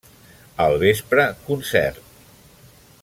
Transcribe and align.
Al 0.63 0.77
vespre, 0.83 1.27
concert. 1.49 2.01